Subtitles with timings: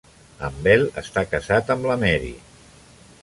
[0.45, 2.35] En Bell està casat amb la Mary